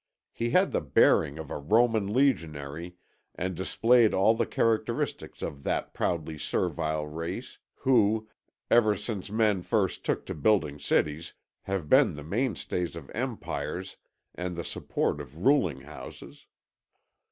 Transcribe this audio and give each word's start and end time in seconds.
He 0.33 0.49
had 0.49 0.71
the 0.71 0.81
bearing 0.81 1.37
of 1.37 1.51
a 1.51 1.59
Roman 1.59 2.07
legionary 2.11 2.95
and 3.35 3.53
displayed 3.53 4.15
all 4.15 4.33
the 4.33 4.47
characteristics 4.47 5.43
of 5.43 5.61
that 5.61 5.93
proudly 5.93 6.39
servile 6.39 7.05
race, 7.05 7.59
who, 7.75 8.27
ever 8.71 8.95
since 8.95 9.29
men 9.29 9.61
first 9.61 10.03
took 10.03 10.25
to 10.25 10.33
building 10.33 10.79
cities, 10.79 11.33
have 11.65 11.87
been 11.87 12.15
the 12.15 12.23
mainstay 12.23 12.85
of 12.85 13.11
Empires 13.13 13.97
and 14.33 14.55
the 14.55 14.63
support 14.65 15.21
of 15.21 15.37
ruling 15.45 15.81
houses. 15.81 16.47